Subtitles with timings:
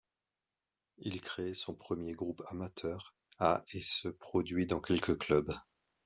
[0.97, 5.53] Il crée son premier groupe amateur à et se produit dans quelques clubs.